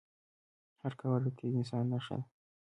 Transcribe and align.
هر 0.81 0.91
قبر 0.99 1.19
د 1.23 1.27
تېر 1.37 1.51
انسان 1.59 1.85
نښه 1.91 2.15
ده. 2.19 2.25